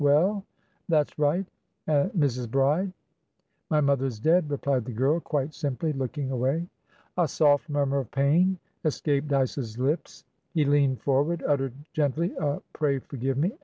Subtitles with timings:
[0.03, 0.43] Well?
[0.89, 1.45] That's right.
[1.85, 2.49] And Mrs.
[2.49, 2.91] Bride?"
[3.69, 6.67] "My mother is dead," replied the girl, quite simply, looking away.
[7.19, 10.25] A soft murmur of pain escaped Dyce's lips;
[10.55, 13.51] he leaned forward, uttered gently a "Pray forgive me!"